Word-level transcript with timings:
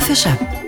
Fischer. 0.00 0.59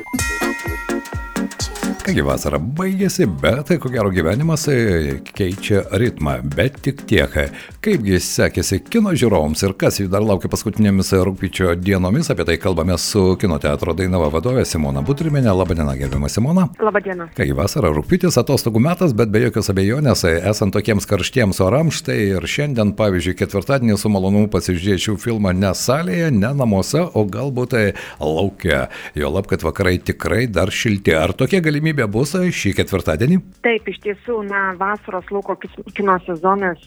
Kągi 2.13 2.27
vasara 2.29 2.59
baigėsi, 2.61 3.25
bet 3.41 3.71
ko 3.81 3.89
gero 3.89 4.11
gyvenimas 4.13 4.67
e, 4.69 5.15
keičia 5.33 5.87
ritmą, 5.97 6.35
bet 6.45 6.75
tik 6.85 7.07
tiek. 7.09 7.33
Kaipgi 7.81 8.19
sekėsi 8.21 8.83
kino 8.85 9.15
žiūrovams 9.17 9.63
ir 9.65 9.73
kas 9.81 9.97
jų 9.97 10.11
dar 10.13 10.21
laukia 10.21 10.51
paskutinėmis 10.53 11.15
rūpiučio 11.25 11.73
dienomis, 11.81 12.29
apie 12.29 12.45
tai 12.51 12.59
kalbame 12.61 12.99
su 13.01 13.23
kino 13.41 13.57
teatro 13.63 13.95
Dainava 13.97 14.29
vadovė 14.35 14.67
Simona 14.69 15.01
Butriminė. 15.01 15.55
Labadiena, 15.57 15.95
gerbiama 15.97 16.29
Simona. 16.29 16.67
Labadiena. 16.85 17.31
Kągi 17.39 17.57
vasara, 17.57 17.95
rūpiutis 17.97 18.37
atostogų 18.43 18.85
metas, 18.91 19.17
bet 19.17 19.33
be 19.33 19.47
jokios 19.47 19.73
abejonės, 19.73 20.27
esant 20.53 20.77
tokiems 20.77 21.09
karštiems 21.09 21.63
orams, 21.65 22.03
štai 22.03 22.19
ir 22.35 22.45
šiandien, 22.45 22.93
pavyzdžiui, 23.01 23.39
ketvirtadienį 23.41 23.97
su 23.97 24.13
malonumu 24.13 24.53
pasižiūrėčiau 24.53 25.17
filmą 25.17 25.57
ne 25.57 25.73
salėje, 25.73 26.29
ne 26.37 26.53
namuose, 26.61 27.09
o 27.09 27.25
galbūt 27.25 27.73
tai 27.73 27.85
laukia. 28.21 28.85
Jo 29.17 29.33
lab, 29.33 29.49
kad 29.49 29.65
vakarai 29.65 29.97
tikrai 30.13 30.45
dar 30.53 30.69
šilti. 30.69 31.17
Ar 31.17 31.33
tokia 31.33 31.65
galimybė 31.65 32.02
galimybė 32.03 32.11
bus 32.11 32.35
šį 32.35 32.73
ketvirtadienį? 32.79 33.39
Taip, 33.63 33.87
iš 33.89 33.99
tiesų, 34.03 34.43
na, 34.49 34.75
vasaros 34.79 35.25
lauko 35.31 35.57
kino 35.95 36.19
sezonas 36.27 36.81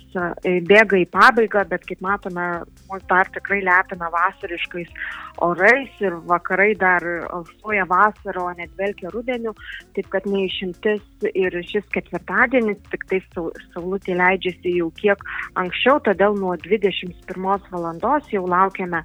e, 0.44 0.62
bėga 0.62 0.98
į 1.00 1.08
pabaigą, 1.12 1.66
bet 1.70 1.86
kaip 1.86 2.02
matome, 2.02 2.64
mus 2.90 3.04
dar 3.10 3.28
tikrai 3.32 3.62
lepina 3.64 4.10
vasariškais 4.12 4.90
orais 5.40 5.90
ir 6.02 6.16
vakarai 6.28 6.76
dar 6.76 7.04
alsuoja 7.32 7.86
vasarą, 7.88 8.50
o 8.50 8.54
net 8.56 8.72
velkia 8.78 9.10
rudeniu, 9.12 9.54
taip 9.96 10.10
kad 10.10 10.26
neišimtis 10.26 11.02
ir 11.34 11.52
šis 11.64 11.86
ketvirtadienis, 11.92 12.80
tik 12.92 13.06
tai 13.10 13.22
saulutė 13.74 14.16
leidžiasi 14.16 14.78
jau 14.80 14.92
kiek 14.96 15.20
anksčiau, 15.56 16.00
todėl 16.00 16.38
nuo 16.40 16.56
21 16.56 17.70
valandos 17.72 18.32
jau 18.32 18.46
laukiame 18.48 19.04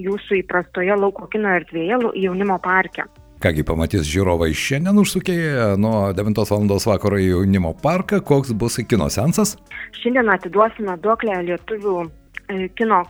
jūsų 0.00 0.40
įprastoje 0.40 0.94
lauko 0.96 1.26
kino 1.28 1.50
erdvėje 1.52 1.98
jaunimo 2.22 2.56
parke. 2.62 3.04
Kągi 3.42 3.64
pamatys 3.66 4.04
žiūrovai 4.06 4.52
šiandien 4.54 5.00
užsukėję 5.02 5.72
nuo 5.82 6.12
9 6.14 6.36
val. 6.46 6.68
vakaro 6.86 7.16
į 7.18 7.24
jaunimo 7.32 7.72
parką, 7.74 8.20
koks 8.22 8.52
bus 8.54 8.78
kino 8.86 9.08
sensas? 9.10 9.56
Šiandien 9.98 10.30
atiduosime 10.30 10.94
duoklę 11.02 11.40
lietuvių 11.48 11.94
e, 12.06 12.68
kino, 12.78 13.00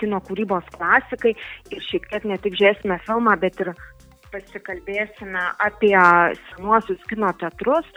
kino 0.00 0.22
kūrybos 0.24 0.70
klasikai 0.72 1.34
ir 1.76 1.84
šiek 1.90 2.08
tiek 2.08 2.24
ne 2.24 2.38
tik 2.40 2.56
žiūrėsime 2.56 2.96
filmą, 3.04 3.36
bet 3.44 3.60
ir 3.60 3.74
pasikalbėsime 4.32 5.42
apie 5.66 5.94
senuosius 6.48 7.02
kino 7.10 7.30
teatrus. 7.40 7.88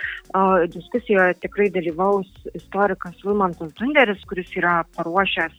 Diskusijoje 0.74 1.38
tikrai 1.44 1.70
dalyvaus 1.74 2.30
istorikas 2.58 3.18
Vilmantas 3.24 3.74
Dunderis, 3.80 4.24
kuris 4.30 4.52
yra 4.60 4.82
paruošęs 4.98 5.56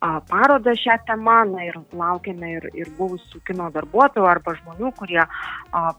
parodą 0.00 0.74
šią 0.78 0.94
temą 1.06 1.38
na, 1.52 1.64
ir 1.66 1.78
laukiame 1.92 2.52
ir, 2.58 2.68
ir 2.74 2.90
buvusių 2.98 3.40
kino 3.48 3.66
darbuotojų 3.74 4.26
arba 4.30 4.54
žmonių, 4.60 4.92
kurie 4.98 5.20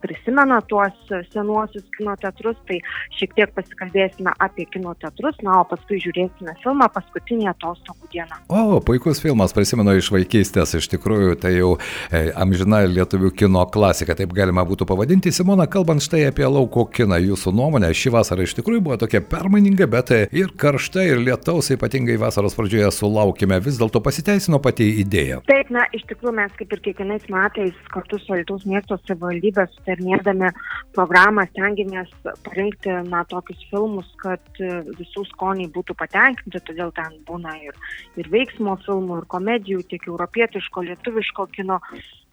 prisimena 0.04 0.62
tuos 0.72 0.96
senuosius 1.34 1.84
kino 1.98 2.16
teatrus. 2.22 2.58
Tai 2.70 2.80
šiek 3.18 3.36
tiek 3.36 3.52
pasikalbėsime 3.56 4.32
apie 4.40 4.66
kino 4.72 4.94
teatrus, 5.02 5.36
na, 5.44 5.60
o 5.62 5.68
paskui 5.68 6.00
žiūrėsime 6.04 6.56
filmą 6.64 6.88
paskutinį 6.96 7.50
atostogų 7.52 8.12
dieną. 8.14 8.40
O, 8.48 8.80
puikus 8.86 9.22
filmas, 9.24 9.56
prisimenu 9.56 9.98
iš 10.00 10.12
vaikystės, 10.16 10.78
iš 10.80 10.90
tikrųjų 10.96 11.36
tai 11.44 11.56
jau 11.58 11.74
e, 11.76 12.30
amžina 12.40 12.86
lietuvių 12.88 13.34
kino 13.44 13.66
klasika 13.74 14.16
taip 14.20 14.34
galima 14.36 14.66
būtų 14.68 14.88
pavadinti. 14.90 15.32
Simona, 15.34 15.66
kalbant 15.72 16.04
štai 16.04 16.26
apie 16.28 16.46
lauko 16.48 16.86
kiną, 16.92 17.20
jūsų 17.24 17.54
nuomonė, 17.56 17.92
ši 17.96 18.12
vasara 18.14 18.44
iš 18.46 18.56
tikrųjų 18.58 18.84
buvo 18.86 18.98
tokia 19.00 19.22
permaininga, 19.24 19.88
bet 19.92 20.12
ir 20.16 20.52
karšta, 20.60 21.06
ir 21.08 21.22
lietaus, 21.24 21.72
ypatingai 21.76 22.18
vasaros 22.20 22.58
pradžioje 22.58 22.92
sulaukime. 22.96 23.60
Vis 23.64 23.80
dėlto 23.80 24.02
pasiteisino 24.04 24.60
pati 24.64 24.88
idėja. 25.04 25.40
Taip, 25.50 25.72
na, 25.74 25.86
iš 25.96 26.04
tikrųjų 26.10 26.36
mes 26.42 26.56
kaip 26.60 26.76
ir 26.76 26.84
kiekvienais 26.90 27.28
metais 27.32 27.84
kartu 27.94 28.20
su 28.20 28.36
Lietuvos 28.36 28.68
miesto 28.70 29.00
savivaldybė 29.06 29.68
sutarnėdami 29.76 30.52
programą 30.98 31.48
stengiamės 31.54 32.12
parinkti, 32.48 32.94
na, 33.10 33.24
tokius 33.32 33.64
filmus, 33.72 34.10
kad 34.24 34.64
visų 35.00 35.26
skoniai 35.32 35.72
būtų 35.76 35.96
patenkinti, 36.00 36.64
todėl 36.68 36.92
ten 36.98 37.20
būna 37.30 37.56
ir, 37.64 37.78
ir 38.20 38.32
veiksmo 38.32 38.76
filmų, 38.86 39.22
ir 39.22 39.30
komedijų, 39.32 39.86
tiek 39.92 40.10
europietiško, 40.12 40.88
lietuviško 40.92 41.50
kino. 41.56 41.80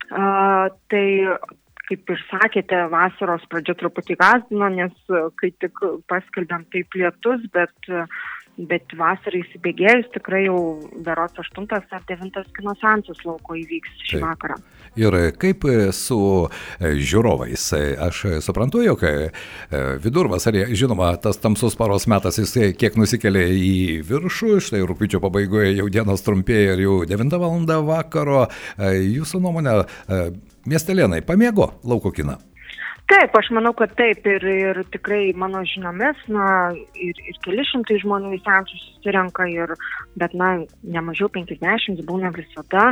Uh, 0.06 0.68
tai 0.90 1.06
kaip 1.88 2.12
ir 2.12 2.22
sakėte, 2.30 2.82
vasaros 2.92 3.44
pradžia 3.50 3.76
truputį 3.78 4.18
gazdino, 4.20 4.68
nes 4.74 5.16
kai 5.40 5.52
tik 5.62 5.82
paskelbėm 6.10 6.66
taip 6.74 6.98
lietus, 6.98 7.44
bet 7.54 7.92
bet 8.56 8.92
vasarai 8.96 9.42
įsibėgėjus 9.44 10.08
tikrai 10.14 10.46
jau 10.46 10.58
berots 11.04 11.38
8 11.42 11.66
ar 11.76 12.04
9 12.08 12.42
kino 12.56 12.74
seansas 12.80 13.20
lauko 13.26 13.56
įvyks 13.58 13.92
šį 14.06 14.16
Taip. 14.16 14.24
vakarą. 14.24 14.56
Ir 14.96 15.16
kaip 15.36 15.66
su 15.92 16.18
e, 16.46 16.94
žiūrovais? 16.96 17.66
Aš 18.06 18.22
suprantu, 18.44 18.80
jog 18.86 19.04
e, 19.04 19.28
vidurvasarė, 20.00 20.66
žinoma, 20.72 21.12
tas 21.20 21.40
tamsus 21.42 21.76
paros 21.76 22.08
metas 22.08 22.40
jis 22.40 22.56
kiek 22.80 22.96
nusikelia 22.96 23.44
į 23.52 24.00
viršų, 24.08 24.56
štai 24.64 24.82
rūpiučio 24.88 25.20
pabaigoje 25.24 25.76
jau 25.76 25.90
dienos 25.92 26.24
trumpėja 26.24 26.76
ir 26.78 26.86
jau 26.86 26.98
9 27.08 27.40
val. 27.42 27.60
vakaro. 27.86 28.46
E, 28.78 28.96
jūsų 29.04 29.40
nuomonė, 29.44 29.78
miestelėnai 30.68 31.20
pamėgo 31.26 31.74
lauko 31.84 32.12
kiną? 32.14 32.40
Taip, 33.06 33.36
aš 33.38 33.52
manau, 33.54 33.70
kad 33.78 33.92
taip 33.94 34.24
ir, 34.26 34.42
ir 34.50 34.78
tikrai 34.90 35.30
mano 35.38 35.60
žiniomis, 35.70 36.24
na, 36.32 36.46
ir, 36.98 37.18
ir 37.22 37.36
keli 37.44 37.62
šimtai 37.68 38.00
žmonių 38.02 38.32
į 38.34 38.40
seansus 38.42 38.80
susirenka, 38.82 39.46
ir, 39.46 39.76
bet, 40.18 40.34
na, 40.34 40.48
nemažiau 40.82 41.28
50 41.36 42.02
būna 42.08 42.32
visada, 42.34 42.88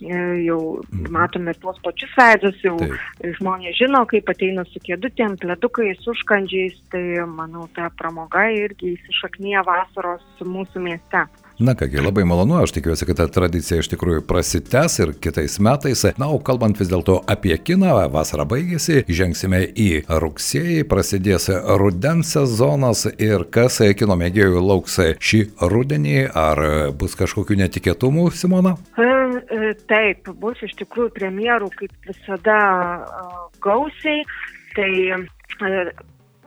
e, 0.00 0.22
jau 0.46 0.60
mhm. 0.80 1.10
matome 1.12 1.52
tuos 1.60 1.76
pačius 1.84 2.14
veidus, 2.16 2.56
jau 2.64 2.78
taip. 2.80 3.28
žmonės 3.42 3.76
žino, 3.76 4.00
kaip 4.08 4.32
ateina 4.32 4.64
su 4.70 4.80
kėdutėm, 4.88 5.36
pledukais, 5.42 6.00
užkandžiais, 6.14 6.80
tai, 6.94 7.04
manau, 7.28 7.66
ta 7.76 7.90
pramoga 8.00 8.46
irgi 8.56 8.94
įsišaknyja 8.96 9.66
vasaros 9.68 10.24
mūsų 10.48 10.86
mieste. 10.88 11.26
Na 11.60 11.74
kągi, 11.74 11.96
labai 11.98 12.22
malonu, 12.24 12.54
aš 12.62 12.70
tikiuosi, 12.76 13.06
kad 13.08 13.16
ta 13.18 13.24
tradicija 13.34 13.80
iš 13.82 13.88
tikrųjų 13.90 14.20
prasitęs 14.30 14.94
ir 15.02 15.10
kitais 15.18 15.56
metais. 15.58 16.04
Na, 16.14 16.28
o 16.30 16.36
kalbant 16.38 16.78
vis 16.78 16.86
dėlto 16.86 17.16
apie 17.26 17.56
kiną, 17.58 17.96
vasara 18.14 18.44
baigėsi, 18.46 19.00
žengsime 19.10 19.64
į 19.74 19.88
rugsėjį, 20.22 20.84
prasidės 20.86 21.48
rudens 21.82 22.30
sezonas 22.36 23.08
ir 23.10 23.42
kas 23.50 23.80
kino 23.98 24.14
mėgėjų 24.20 24.62
lauks 24.62 25.00
šį 25.18 25.40
rudenį, 25.72 26.20
ar 26.30 26.62
bus 27.00 27.18
kažkokių 27.18 27.58
netikėtumų, 27.64 28.28
Simona? 28.38 28.76
E, 28.94 29.08
e, 29.58 29.72
taip, 29.90 30.30
bus 30.38 30.62
iš 30.62 30.76
tikrųjų 30.84 31.10
premjerų 31.18 31.72
kaip 31.80 32.12
visada 32.12 32.60
gausiai. 33.66 34.22
Tai 34.78 34.92
e, 35.10 35.82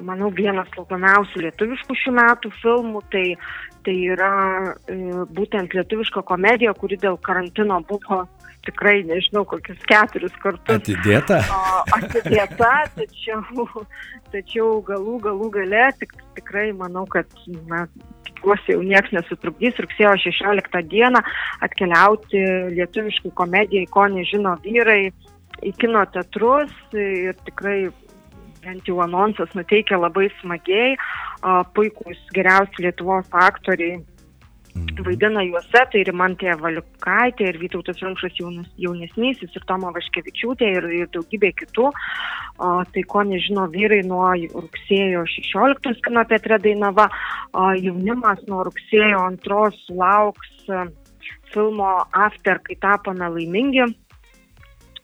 manau, 0.06 0.32
vienas 0.36 0.70
laukiamiausių 0.78 1.46
lietuviškų 1.48 1.98
šių 2.04 2.16
metų 2.18 2.52
filmų, 2.62 3.04
tai 3.14 3.26
Tai 3.82 3.96
yra 4.14 4.34
e, 4.86 4.96
būtent 5.34 5.74
lietuviška 5.74 6.22
komedija, 6.30 6.74
kuri 6.78 7.00
dėl 7.02 7.18
karantino 7.26 7.80
buvo 7.90 8.22
tikrai, 8.66 9.00
nežinau, 9.10 9.42
kokius 9.50 9.80
keturis 9.90 10.36
kartus. 10.44 10.76
Atidėta? 10.76 11.40
O, 11.50 11.80
atidėta, 11.98 12.70
tačiau, 12.94 13.66
tačiau 14.34 14.68
galų, 14.86 15.18
galų 15.26 15.50
gale 15.56 15.88
tik, 15.98 16.14
tikrai 16.38 16.68
manau, 16.78 17.08
kad, 17.10 17.26
na, 17.72 17.88
tikiuosi, 18.28 18.76
jau 18.76 18.84
niekas 18.86 19.16
nesutrukdys 19.18 19.82
rugsėjo 19.82 20.14
16 20.28 20.86
dieną 20.94 21.24
atkeliauti 21.66 22.44
lietuviškai 22.78 23.34
komedijai, 23.42 23.90
ko 23.90 24.06
nežino 24.14 24.60
vyrai, 24.62 25.08
į 25.66 25.74
kino 25.82 26.06
teatrus 26.14 26.72
ir 26.94 27.34
tikrai 27.50 27.90
bent 28.64 28.88
jau 28.88 29.02
anonsas 29.04 29.52
nuteikia 29.58 30.00
labai 30.00 30.30
smagiai, 30.40 30.96
puikūs 31.76 32.22
geriausi 32.36 32.86
Lietuvos 32.86 33.30
aktoriai 33.32 33.98
mhm. 33.98 35.04
vaidina 35.06 35.44
juose, 35.48 35.84
tai 35.94 36.04
Rimantė 36.08 36.54
Valiukaitė 36.62 37.50
ir 37.52 37.60
Vytautas 37.62 38.02
Rumšas 38.04 38.38
jaunesnysis 38.40 39.58
ir 39.58 39.68
Toma 39.70 39.94
Vaškevičiūtė 39.98 40.72
ir, 40.78 40.90
ir 41.02 41.12
daugybė 41.16 41.54
kitų. 41.64 41.90
O, 42.62 42.72
tai 42.94 43.02
ko 43.10 43.24
nežino 43.26 43.66
vyrai 43.74 44.04
nuo 44.06 44.28
rugsėjo 44.54 45.24
16 45.36 46.04
kino 46.06 46.26
teatre 46.30 46.60
Dainava, 46.62 47.08
o, 47.54 47.72
jaunimas 47.80 48.44
nuo 48.50 48.66
rugsėjo 48.68 49.24
2 49.48 49.96
lauks 49.98 50.68
filmo 51.52 51.90
After, 52.14 52.62
kai 52.64 52.78
tapome 52.80 53.28
laimingi 53.34 53.88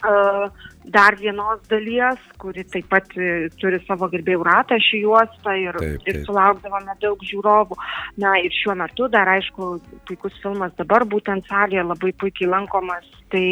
dar 0.02 1.16
vienos 1.20 1.60
dalies, 1.68 2.20
kuri 2.38 2.64
taip 2.64 2.88
pat 2.92 3.10
e, 3.18 3.50
turi 3.60 3.80
savo 3.88 4.08
gerbėjų 4.12 4.44
ratą 4.46 4.78
šį 4.80 5.02
juostą 5.04 5.56
ir, 5.60 5.80
taip, 5.80 6.04
taip. 6.04 6.10
ir 6.14 6.20
sulaukdavome 6.28 6.96
daug 7.02 7.24
žiūrovų. 7.30 7.78
Na 8.24 8.38
ir 8.40 8.54
šiuo 8.54 8.78
metu 8.80 9.10
dar 9.12 9.28
aišku, 9.34 9.78
puikus 10.08 10.38
filmas 10.44 10.76
dabar 10.80 11.06
būtent 11.06 11.50
salėje 11.50 11.84
labai 11.84 12.14
puikiai 12.22 12.52
lankomas. 12.52 13.08
Tai 13.34 13.48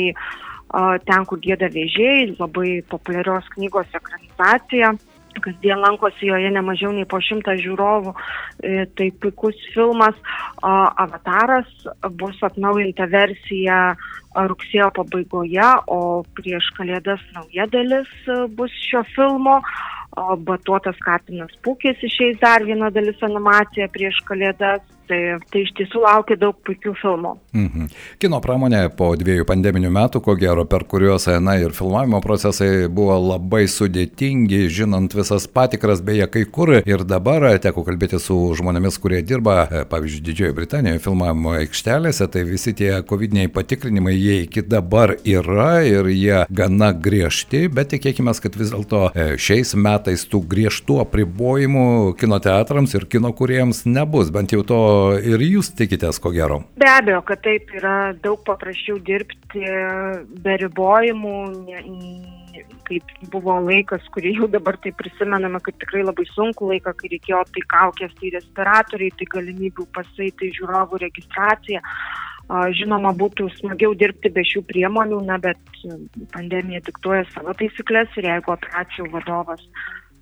ten, 1.06 1.26
kur 1.30 1.40
gėda 1.40 1.70
vėžiai, 1.72 2.36
labai 2.40 2.82
populiarios 2.90 3.46
knygos 3.54 3.92
ekranizacija 3.96 4.96
kasdien 5.44 5.82
lankosi 5.82 6.30
joje 6.30 6.52
ne 6.52 6.62
mažiau 6.66 6.92
nei 6.96 7.08
po 7.10 7.20
šimtą 7.24 7.56
žiūrovų. 7.62 8.14
E, 8.64 8.86
tai 8.98 9.10
puikus 9.22 9.60
filmas. 9.74 10.18
Avataras 10.66 11.70
bus 12.20 12.40
atnaujinta 12.46 13.10
versija 13.12 13.80
rugsėjo 14.36 14.90
pabaigoje, 14.96 15.68
o 15.88 16.24
prieš 16.36 16.72
kalėdas 16.78 17.22
nauja 17.36 17.68
dalis 17.72 18.12
bus 18.58 18.74
šio 18.88 19.06
filmo. 19.16 19.60
Batuotas 20.48 20.96
Katinas 21.04 21.52
Pūkis 21.66 22.00
išeis 22.08 22.38
dar 22.40 22.64
viena 22.64 22.88
dalis 22.94 23.20
animacija 23.26 23.90
prieš 23.92 24.22
kalėdas. 24.28 24.84
Tai, 25.06 25.20
tai 25.54 25.62
iš 25.62 25.72
tiesų 25.78 26.02
laukia 26.02 26.38
daug 26.40 26.58
puikių 26.66 26.96
filmų. 26.98 27.36
Mhm. 27.54 27.90
Kino 28.22 28.40
pramonė 28.42 28.88
po 28.98 29.12
dviejų 29.20 29.46
pandeminių 29.46 29.92
metų, 29.94 30.22
ko 30.26 30.34
gero, 30.40 30.66
per 30.70 30.86
kuriuos, 30.90 31.28
na 31.46 31.58
ir 31.62 31.76
filmavimo 31.78 32.22
procesai 32.24 32.88
buvo 32.90 33.18
labai 33.22 33.66
sudėtingi, 33.70 34.64
žinant 34.74 35.14
visas 35.14 35.46
patikras, 35.46 36.02
beje, 36.06 36.26
kai 36.34 36.46
kur 36.50 36.74
ir 36.80 37.04
dabar 37.06 37.46
teko 37.62 37.84
kalbėti 37.86 38.18
su 38.22 38.38
žmonėmis, 38.58 38.98
kurie 39.02 39.22
dirba, 39.22 39.60
e, 39.70 39.84
pavyzdžiui, 39.92 40.24
Didžiojo 40.26 40.56
Britanijoje 40.58 41.04
filmavimo 41.06 41.54
aikštelėse, 41.60 42.30
tai 42.34 42.46
visi 42.50 42.74
tie 42.74 42.90
COVID-19 43.06 43.54
patikrinimai, 43.54 44.16
jie 44.18 44.40
iki 44.48 44.66
dabar 44.66 45.16
yra 45.22 45.84
ir 45.86 46.10
jie 46.10 46.42
gana 46.50 46.92
griežti, 46.98 47.68
bet 47.70 47.94
tikėkime, 47.94 48.34
kad 48.42 48.58
vis 48.58 48.74
dėlto 48.74 49.06
e, 49.14 49.28
šiais 49.38 49.76
metais 49.78 50.26
tų 50.32 50.42
griežtų 50.50 51.00
apribojimų 51.06 51.88
kino 52.20 52.42
teatrams 52.42 52.98
ir 52.98 53.06
kino 53.12 53.30
kuriems 53.38 53.86
nebus, 53.86 54.34
bent 54.34 54.56
jau 54.56 54.66
to 54.66 54.82
ir 55.20 55.44
jūs 55.46 55.72
tikitės, 55.78 56.20
ko 56.22 56.32
gero. 56.36 56.62
Be 56.80 56.90
abejo, 56.90 57.22
kad 57.28 57.44
taip 57.46 57.72
yra 57.78 58.14
daug 58.24 58.42
paprasčiau 58.48 59.00
dirbti 59.04 59.64
be 60.46 60.58
ribojimų. 60.64 61.38
Kaip 62.86 63.10
buvo 63.34 63.56
laikas, 63.66 64.04
kurį 64.14 64.36
jau 64.38 64.48
dabar 64.52 64.78
tai 64.80 64.92
prisimename, 64.96 65.58
kaip 65.66 65.80
tikrai 65.82 66.04
labai 66.06 66.28
sunku 66.30 66.70
laiką, 66.70 66.94
kai 67.00 67.10
reikėjo 67.16 67.42
tai 67.56 67.64
kaukės, 67.74 68.14
tai 68.20 68.30
respiratoriai, 68.36 69.14
tai 69.18 69.28
galimybių 69.34 69.88
pasai, 69.96 70.30
tai 70.40 70.52
žiūrovų 70.56 71.02
registracija. 71.02 71.82
Žinoma, 72.78 73.16
būtų 73.18 73.50
smagiau 73.58 73.96
dirbti 73.98 74.30
be 74.30 74.44
šių 74.46 74.62
priemonių, 74.70 75.24
na, 75.26 75.40
bet 75.42 75.58
pandemija 76.36 76.84
diktuoja 76.86 77.26
savo 77.34 77.58
taisyklės 77.58 78.14
ir 78.22 78.30
jeigu 78.30 78.54
operacijų 78.54 79.10
vadovas 79.16 79.66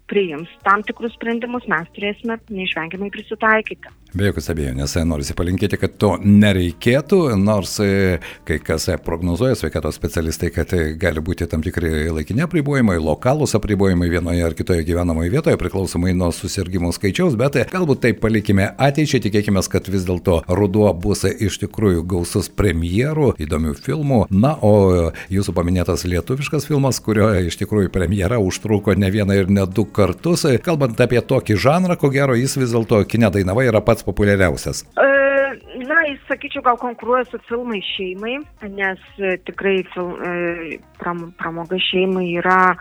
priims 0.08 0.52
tam 0.64 0.84
tikrus 0.88 1.16
sprendimus, 1.18 1.68
mes 1.72 1.90
turėsime 1.96 2.40
neišvengiamai 2.48 3.12
prisitaikyti. 3.14 3.92
Be 4.14 4.28
jokios 4.28 4.46
abejonės, 4.54 4.92
norisi 5.10 5.34
palinkėti, 5.34 5.78
kad 5.82 5.96
to 5.98 6.12
nereikėtų, 6.22 7.18
nors 7.42 7.72
e, 7.82 8.20
kai 8.46 8.60
kas 8.62 8.84
e, 8.92 8.98
prognozuoja 9.02 9.56
sveikatos 9.58 9.96
specialistai, 9.98 10.52
kad 10.54 10.70
e, 10.78 10.92
gali 11.02 11.22
būti 11.26 11.48
tam 11.50 11.64
tikri 11.66 12.12
laikini 12.14 12.44
apribojimai, 12.46 13.00
lokalūs 13.02 13.56
apribojimai 13.58 14.12
vienoje 14.12 14.44
ar 14.46 14.54
kitoje 14.54 14.86
gyvenamoje 14.86 15.32
vietoje, 15.34 15.58
priklausomai 15.58 16.14
nuo 16.14 16.28
susirgymų 16.30 16.92
skaičiaus, 16.94 17.34
bet 17.42 17.58
galbūt 17.72 18.04
tai 18.04 18.12
palikime 18.14 18.68
ateičiai, 18.78 19.24
tikėkime, 19.24 19.64
kad 19.74 19.90
vis 19.90 20.06
dėlto 20.06 20.44
ruduo 20.46 20.92
bus 20.94 21.26
iš 21.32 21.58
tikrųjų 21.64 22.06
gausus 22.14 22.52
premjerų, 22.54 23.32
įdomių 23.42 23.74
filmų. 23.82 24.22
Na, 24.30 24.54
o 24.62 25.10
jūsų 25.34 25.58
paminėtas 25.58 26.06
lietuviškas 26.06 26.70
filmas, 26.70 27.02
kurio 27.02 27.32
iš 27.50 27.58
tikrųjų 27.64 27.90
premjera 27.98 28.38
užtruko 28.38 28.94
ne 28.94 29.10
vieną 29.10 29.42
ir 29.42 29.50
ne 29.50 29.66
du 29.66 29.90
kartus, 29.90 30.46
kalbant 30.62 31.02
apie 31.02 31.26
tokį 31.34 31.58
žanrą, 31.66 31.98
ko 31.98 32.14
gero 32.14 32.38
jis 32.38 32.60
vis 32.62 32.78
dėlto 32.78 33.02
kine 33.10 33.34
dainava 33.34 33.66
yra 33.66 33.82
pats 33.82 34.03
pats 34.04 34.06
populiariausias? 34.06 34.84
E, 34.98 35.86
na, 35.88 36.02
jis, 36.08 36.20
sakyčiau, 36.28 36.64
gal 36.64 36.78
konkuruoja 36.78 37.26
su 37.26 37.40
filmai 37.48 37.82
šeimai, 37.96 38.40
nes 38.70 39.00
e, 39.20 39.38
tikrai 39.48 39.84
film, 39.94 40.20
e, 40.20 40.80
pram, 41.00 41.32
pramoga 41.38 41.80
šeimai 41.92 42.36
yra 42.42 42.76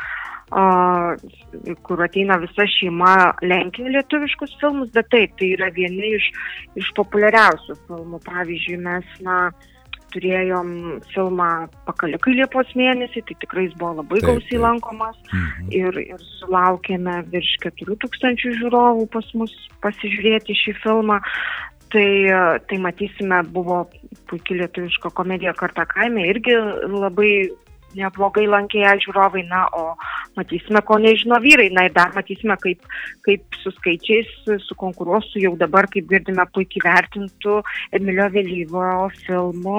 Uh, 0.53 1.17
kur 1.81 2.03
ateina 2.05 2.37
visa 2.37 2.67
šeima 2.69 3.33
lenkia 3.41 3.89
lietuviškus 3.89 4.51
filmus, 4.61 4.91
bet 4.93 5.07
taip, 5.09 5.33
tai 5.41 5.47
yra 5.55 5.71
vieni 5.73 6.11
iš, 6.19 6.27
iš 6.77 6.91
populiariausių 6.99 7.77
filmų. 7.87 8.21
Pavyzdžiui, 8.27 8.77
mes, 8.85 9.15
na, 9.25 9.39
turėjom 10.15 10.71
filmą 11.13 11.49
Pakalikai 11.89 12.37
Liepos 12.39 12.71
mėnesį, 12.79 13.25
tai 13.29 13.37
tikrai 13.45 13.67
jis 13.67 13.75
buvo 13.81 13.99
labai 14.01 14.21
taip, 14.21 14.29
gausiai 14.29 14.57
taip. 14.57 14.65
lankomas 14.67 15.19
mhm. 15.33 15.73
ir, 15.81 16.01
ir 16.15 16.25
sulaukėme 16.39 17.19
virš 17.33 17.57
4000 17.67 18.57
žiūrovų 18.61 19.09
pas 19.13 19.35
mus 19.39 19.57
pasižiūrėti 19.85 20.59
šį 20.65 20.79
filmą. 20.85 21.21
Tai, 21.93 22.09
tai 22.71 22.77
matysime, 22.81 23.43
buvo 23.53 23.83
puikia 24.31 24.63
lietuviška 24.63 25.11
komedija 25.13 25.53
Karta 25.53 25.85
kaime, 25.91 26.23
irgi 26.31 26.55
labai 26.89 27.51
neblogai 27.99 28.47
lankė 28.49 28.81
ją 28.81 28.95
žiūrovai, 29.05 29.43
na, 29.51 29.67
o 29.77 29.93
matysime, 30.37 30.83
ko 30.87 30.99
nežino 31.03 31.39
vyrai, 31.43 31.69
na 31.75 31.87
ir 31.89 31.95
dar 31.97 32.13
matysime, 32.17 32.57
kaip, 32.63 32.85
kaip 33.27 33.59
su 33.63 33.73
skaičiais 33.77 34.31
sukonkuruos 34.67 35.29
su 35.33 35.43
jau 35.43 35.55
dabar, 35.61 35.89
kaip 35.93 36.09
girdime, 36.11 36.45
puikiai 36.55 36.85
vertintų 36.87 37.59
Emilio 37.99 38.29
Vėlyvo 38.33 38.89
filmų 39.23 39.79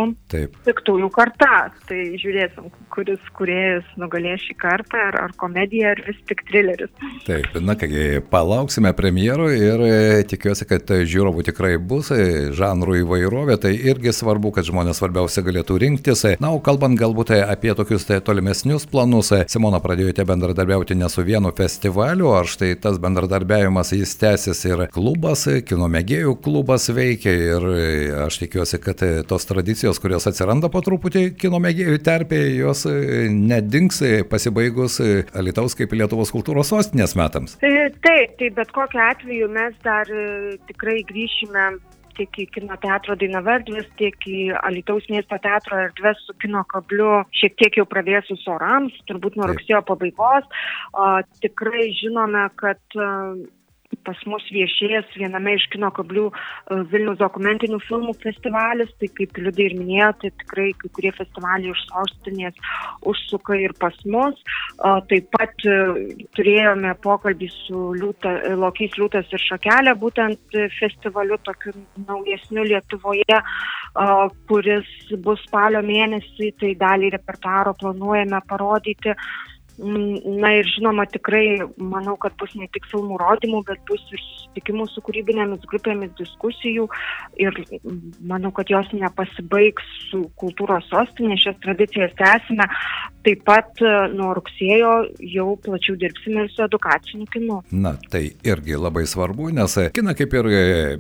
Piktųjų 0.65 1.09
karta. 1.13 1.69
Tai 1.87 1.99
žiūrėsim, 2.19 2.69
kuris 2.93 3.21
kuriejas 3.37 3.87
nugalės 3.99 4.43
šį 4.45 4.55
kartą, 4.61 5.01
ar, 5.09 5.19
ar 5.27 5.35
komedija, 5.39 5.93
ar 5.93 6.03
vis 6.07 6.19
tik 6.29 6.43
trileris. 6.49 6.91
Taip, 7.27 7.49
na 7.63 7.75
kągi, 7.79 8.23
palauksime 8.31 8.93
premjerų 8.97 9.49
ir 9.57 9.85
e, 9.87 9.97
tikiuosi, 10.29 10.67
kad 10.69 10.93
žiūrovų 11.09 11.45
tikrai 11.49 11.75
bus, 11.77 12.11
e, 12.15 12.51
žanrų 12.55 12.99
įvairovė, 13.03 13.57
tai 13.61 13.73
irgi 13.77 14.13
svarbu, 14.15 14.53
kad 14.55 14.67
žmonės 14.67 15.01
svarbiausia 15.01 15.43
galėtų 15.45 15.79
rinktis. 15.83 16.25
Na, 16.43 16.53
o 16.53 16.61
kalbant 16.63 16.97
galbūt 16.99 17.33
apie 17.39 17.73
tokius 17.77 18.07
tai 18.07 18.19
tolimesnius 18.23 18.87
planus. 18.89 19.33
Simona, 19.51 19.81
pradėjote 19.83 20.25
bendradarbiauti 20.43 20.95
ne 20.95 21.09
su 21.09 21.23
vienu 21.23 21.51
festivaliu, 21.55 22.31
ar 22.35 22.47
štai 22.49 22.75
tas 22.81 22.99
bendradarbiavimas 23.01 23.93
jis 23.95 24.15
tęsis 24.19 24.63
ir 24.67 24.85
klubas, 24.93 25.45
kino 25.67 25.87
mėgėjų 25.91 26.35
klubas 26.43 26.89
veikia 26.93 27.33
ir 27.33 27.67
aš 28.25 28.41
tikiuosi, 28.43 28.79
kad 28.83 29.03
tos 29.29 29.47
tradicijos, 29.47 30.01
kurios 30.03 30.27
atsiranda 30.27 30.69
po 30.73 30.83
truputį 30.83 31.29
kino 31.39 31.61
mėgėjų 31.63 32.01
terpėje, 32.03 32.51
jos 32.59 32.85
nedings 33.31 34.01
pasibaigus 34.29 34.99
Alitaus 35.33 35.77
kaip 35.79 35.95
Lietuvos 35.95 36.33
kultūros 36.33 36.73
sostinės 36.73 37.15
metams. 37.19 37.57
Taip, 37.63 37.99
tai 38.03 38.51
bet 38.57 38.75
kokiu 38.75 39.03
atveju 39.07 39.49
mes 39.53 39.75
dar 39.85 40.09
tikrai 40.67 41.01
grįšime 41.07 41.69
tiek 42.17 42.39
į 42.43 42.47
kino 42.55 42.77
teatro 42.83 43.15
Dainava 43.19 43.57
erdvės, 43.59 43.89
tiek 43.99 44.27
į 44.29 44.43
Alitaus 44.61 45.07
miesto 45.13 45.39
teatro 45.43 45.79
erdvės 45.87 46.21
su 46.27 46.35
kino 46.43 46.63
kabliu 46.73 47.23
šiek 47.39 47.57
tiek 47.61 47.81
jau 47.81 47.87
pravėsus 47.89 48.45
orams, 48.51 48.95
turbūt 49.09 49.37
nuo 49.39 49.49
rugsėjo 49.51 49.83
pabaigos. 49.87 50.47
O, 50.93 51.09
tikrai 51.43 51.89
žinome, 51.99 52.47
kad 52.61 52.81
pas 54.05 54.19
mus 54.29 54.45
viešėjęs 54.53 55.13
viename 55.19 55.55
iš 55.57 55.65
kino 55.73 55.89
kablių 55.95 56.25
e, 56.29 56.79
Vilnius 56.91 57.19
dokumentinių 57.21 57.79
filmų 57.87 58.15
festivalis, 58.23 58.91
tai 58.99 59.09
kaip 59.17 59.37
liudai 59.39 59.69
ir 59.69 59.77
minėjote, 59.79 60.29
tai 60.29 60.43
tikrai 60.43 60.67
kai 60.79 60.91
kurie 60.97 61.11
festivaliai 61.17 61.73
iš 61.73 61.83
sostinės 61.89 62.59
užsuka 63.09 63.57
ir 63.59 63.75
pas 63.79 63.95
mus. 64.09 64.39
Taip 65.09 65.29
pat 65.35 65.67
e, 65.67 65.77
turėjome 66.37 66.93
pokalbį 67.03 67.49
su 67.53 67.85
Liūta, 67.99 68.33
Lokys 68.59 68.97
Liūtas 68.99 69.31
ir 69.33 69.43
Šakelė, 69.43 69.95
būtent 69.99 70.59
festivaliu 70.79 71.39
tokiu 71.45 71.73
naujesniu 72.07 72.65
Lietuvoje, 72.67 73.39
kuris 74.49 74.89
bus 75.23 75.41
spalio 75.47 75.83
mėnesį, 75.85 76.53
tai 76.59 76.73
dalį 76.79 77.13
repertuaro 77.17 77.75
planuojame 77.79 78.41
parodyti. 78.49 79.13
Na 79.81 80.51
ir 80.53 80.67
žinoma, 80.69 81.07
tikrai 81.09 81.57
manau, 81.81 82.13
kad 82.21 82.35
bus 82.37 82.51
ne 82.53 82.67
tik 82.75 82.85
filmų 82.91 83.17
rodymų, 83.17 83.63
bet 83.65 83.79
bus 83.89 84.03
ir 84.13 84.21
susitikimų 84.21 84.85
su 84.91 85.01
kūrybinėmis 85.01 85.65
grupėmis, 85.69 86.11
diskusijų 86.19 86.85
ir 87.41 87.57
manau, 88.21 88.51
kad 88.53 88.69
jos 88.69 88.91
nepasibaigs 88.93 89.87
su 90.11 90.27
kultūros 90.37 90.85
sostinė, 90.91 91.39
šias 91.41 91.57
tradicijas 91.65 92.13
tęsime. 92.19 92.67
Taip 93.23 93.41
pat 93.47 93.79
e, 93.79 93.89
nuo 94.13 94.33
rugsėjo 94.35 94.91
jau 95.31 95.47
plačiau 95.63 95.95
dirbsime 95.97 96.43
ir 96.43 96.51
su 96.51 96.65
edukaciniu 96.65 97.25
kinu. 97.33 97.61
Na, 97.71 97.95
tai 98.11 98.33
irgi 98.45 98.77
labai 98.77 99.05
svarbu, 99.09 99.47
nes 99.55 99.77
kiną 99.95 100.13
kaip 100.19 100.35
ir 100.37 100.49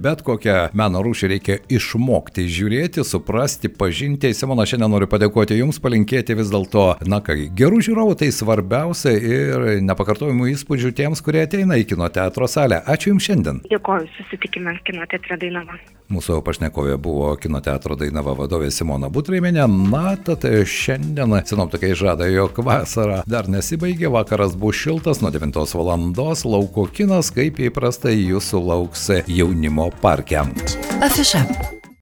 bet 0.01 0.23
kokią 0.25 0.71
meno 0.73 1.03
rūšį 1.03 1.31
reikia 1.35 1.59
išmokti 1.67 2.47
žiūrėti, 2.47 3.03
suprasti, 3.05 3.69
pažinti. 3.69 4.31
Simona, 4.33 4.65
šiandien 4.65 4.95
noriu 4.95 5.11
padėkoti 5.11 5.59
Jums, 5.59 5.81
palinkėti 5.83 6.39
vis 6.39 6.49
dėlto, 6.53 6.87
na 7.11 7.19
ką, 7.21 7.35
gerų 7.59 7.83
žiūrovų 7.89 8.15
tai 8.23 8.31
svarbu 8.31 8.62
svarbiausia 8.63 9.11
ir 9.19 9.81
nepakartojimų 9.83 10.47
įspūdžių 10.53 10.93
tiems, 10.95 11.21
kurie 11.21 11.43
ateina 11.43 11.75
į 11.75 11.87
kino 11.91 12.07
teatro 12.09 12.47
salę. 12.47 12.81
Ačiū 12.87 13.11
Jums 13.11 13.27
šiandien. 13.27 13.61
Dėkoju, 13.69 14.07
susitikime 14.17 14.77
kino 14.85 15.05
teatre 15.09 15.37
Dainava. 15.37 15.77
Mūsų 16.13 16.41
pašnekovė 16.45 16.97
buvo 17.01 17.33
kino 17.41 17.59
teatro 17.63 17.95
Dainava 17.99 18.35
vadovė 18.37 18.71
Simona 18.71 19.09
Butraiminė. 19.09 19.67
Na, 19.67 20.15
tad 20.15 20.45
šiandien 20.45 21.35
sinoptikai 21.43 21.93
žada, 21.95 22.27
jog 22.31 22.59
vasara 22.63 23.23
dar 23.27 23.49
nesibaigė, 23.51 24.09
vakaras 24.13 24.55
bus 24.55 24.79
šiltas 24.79 25.21
nuo 25.21 25.31
9 25.33 25.75
val. 25.75 25.93
lauko 26.45 26.87
kinas, 26.87 27.31
kaip 27.31 27.59
įprastai 27.59 28.15
jūsų 28.15 28.63
lauks 28.63 29.09
jaunimo 29.27 29.91
parke. 30.01 30.43
Afiša. 31.03 31.82